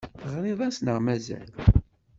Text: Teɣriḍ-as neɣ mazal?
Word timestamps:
Teɣriḍ-as 0.21 0.77
neɣ 0.79 0.97
mazal? 1.05 1.47